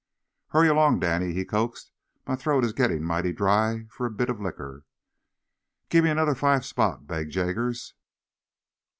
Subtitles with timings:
[0.47, 1.91] "Hurry along, Danny," he coaxed.
[2.25, 4.83] "My throat is gittin' mighty dry for a bit o' liquor."
[5.89, 7.93] "Give me another five spot," begged Jaggers.